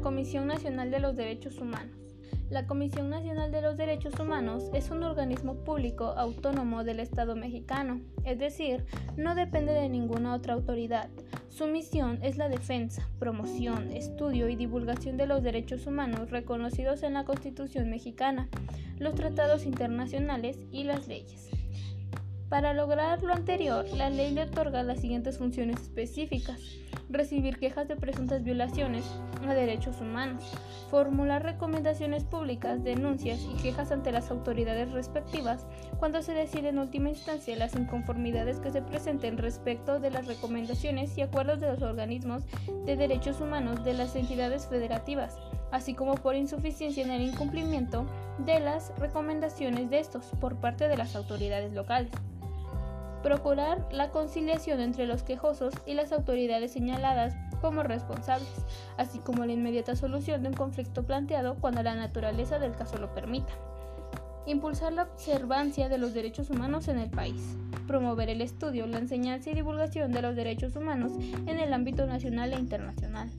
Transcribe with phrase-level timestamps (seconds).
[0.00, 1.96] Comisión Nacional de los Derechos Humanos.
[2.50, 8.00] La Comisión Nacional de los Derechos Humanos es un organismo público autónomo del Estado mexicano,
[8.24, 8.84] es decir,
[9.16, 11.08] no depende de ninguna otra autoridad.
[11.48, 17.14] Su misión es la defensa, promoción, estudio y divulgación de los derechos humanos reconocidos en
[17.14, 18.48] la Constitución mexicana,
[18.98, 21.50] los tratados internacionales y las leyes.
[22.54, 26.60] Para lograr lo anterior, la ley le otorga las siguientes funciones específicas.
[27.08, 29.04] Recibir quejas de presuntas violaciones
[29.44, 30.44] a derechos humanos,
[30.88, 35.66] formular recomendaciones públicas, denuncias y quejas ante las autoridades respectivas
[35.98, 41.18] cuando se decide en última instancia las inconformidades que se presenten respecto de las recomendaciones
[41.18, 42.44] y acuerdos de los organismos
[42.86, 45.36] de derechos humanos de las entidades federativas,
[45.72, 48.06] así como por insuficiencia en el incumplimiento
[48.38, 52.12] de las recomendaciones de estos por parte de las autoridades locales
[53.24, 58.66] procurar la conciliación entre los quejosos y las autoridades señaladas como responsables,
[58.98, 63.14] así como la inmediata solución de un conflicto planteado cuando la naturaleza del caso lo
[63.14, 63.54] permita.
[64.44, 67.56] Impulsar la observancia de los derechos humanos en el país.
[67.86, 71.12] Promover el estudio, la enseñanza y divulgación de los derechos humanos
[71.46, 73.30] en el ámbito nacional e internacional.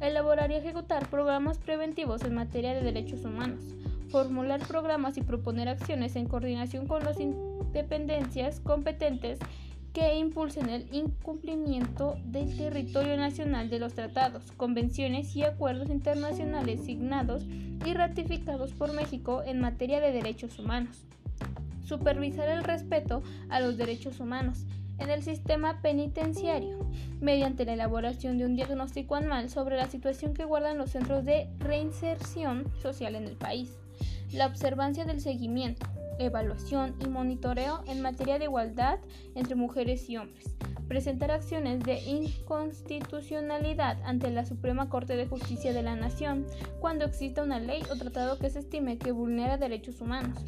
[0.00, 3.64] Elaborar y ejecutar programas preventivos en materia de derechos humanos.
[4.12, 7.16] Formular programas y proponer acciones en coordinación con los
[7.72, 9.38] dependencias competentes
[9.94, 17.46] que impulsen el incumplimiento del territorio nacional de los tratados, convenciones y acuerdos internacionales signados
[17.86, 21.06] y ratificados por México en materia de derechos humanos.
[21.82, 24.66] Supervisar el respeto a los derechos humanos
[24.98, 26.86] en el sistema penitenciario,
[27.22, 31.48] mediante la elaboración de un diagnóstico anual sobre la situación que guardan los centros de
[31.60, 33.78] reinserción social en el país,
[34.32, 35.86] la observancia del seguimiento,
[36.18, 38.98] evaluación y monitoreo en materia de igualdad
[39.34, 40.56] entre mujeres y hombres.
[40.88, 46.46] Presentar acciones de inconstitucionalidad ante la Suprema Corte de Justicia de la Nación
[46.80, 50.38] cuando exista una ley o tratado que se estime que vulnera derechos humanos.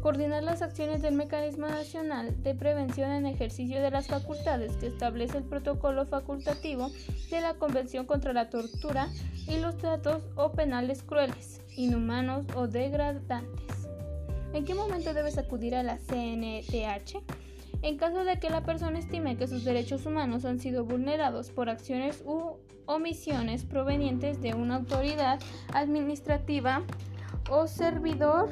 [0.00, 5.36] Coordinar las acciones del Mecanismo Nacional de Prevención en ejercicio de las facultades que establece
[5.36, 6.90] el protocolo facultativo
[7.30, 9.08] de la Convención contra la Tortura
[9.46, 13.88] y los tratos o penales crueles, inhumanos o degradantes.
[14.52, 17.22] ¿En qué momento debes acudir a la CNDH?
[17.82, 21.70] En caso de que la persona estime que sus derechos humanos han sido vulnerados por
[21.70, 25.38] acciones u omisiones provenientes de una autoridad
[25.72, 26.82] administrativa
[27.48, 28.50] o servidor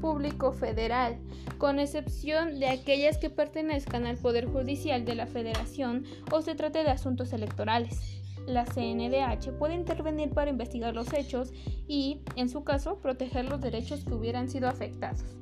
[0.00, 1.18] público federal,
[1.58, 6.84] con excepción de aquellas que pertenezcan al Poder Judicial de la Federación o se trate
[6.84, 8.22] de asuntos electorales.
[8.48, 11.52] La CNDH puede intervenir para investigar los hechos
[11.86, 15.36] y, en su caso, proteger los derechos que hubieran sido afectados.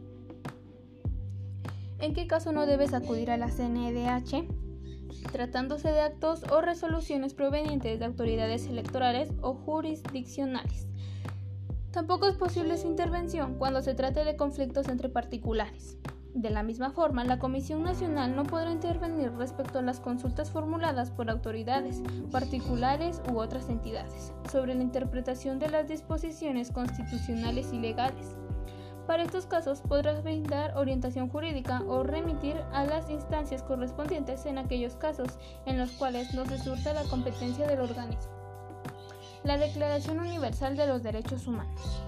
[2.00, 4.48] ¿En qué caso no debes acudir a la CNDH?
[5.30, 10.88] Tratándose de actos o resoluciones provenientes de autoridades electorales o jurisdiccionales.
[11.92, 15.96] Tampoco es posible su intervención cuando se trate de conflictos entre particulares.
[16.36, 21.10] De la misma forma, la Comisión Nacional no podrá intervenir respecto a las consultas formuladas
[21.10, 28.36] por autoridades, particulares u otras entidades sobre la interpretación de las disposiciones constitucionales y legales.
[29.06, 34.94] Para estos casos podrás brindar orientación jurídica o remitir a las instancias correspondientes en aquellos
[34.96, 38.30] casos en los cuales no se surta la competencia del organismo.
[39.42, 42.05] La Declaración Universal de los Derechos Humanos.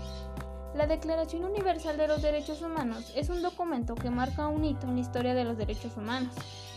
[0.78, 4.94] La Declaración Universal de los Derechos Humanos es un documento que marca un hito en
[4.94, 6.32] la historia de los derechos humanos,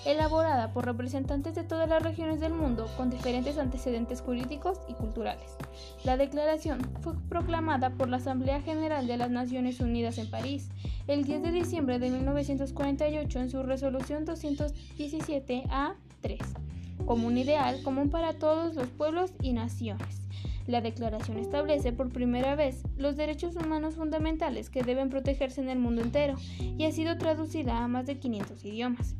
[0.05, 5.55] elaborada por representantes de todas las regiones del mundo con diferentes antecedentes jurídicos y culturales.
[6.03, 10.69] La declaración fue proclamada por la Asamblea General de las Naciones Unidas en París
[11.05, 16.39] el 10 de diciembre de 1948 en su resolución 217A3,
[17.05, 20.20] como un ideal común para todos los pueblos y naciones.
[20.67, 25.79] La declaración establece por primera vez los derechos humanos fundamentales que deben protegerse en el
[25.79, 29.15] mundo entero y ha sido traducida a más de 500 idiomas.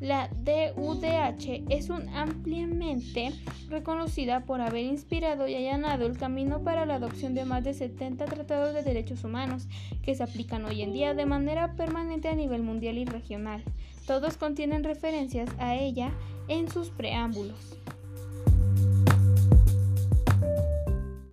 [0.00, 3.32] La DUDH es un ampliamente
[3.68, 8.24] reconocida por haber inspirado y allanado el camino para la adopción de más de 70
[8.26, 9.66] tratados de derechos humanos
[10.02, 13.64] que se aplican hoy en día de manera permanente a nivel mundial y regional.
[14.06, 16.12] Todos contienen referencias a ella
[16.48, 17.78] en sus preámbulos.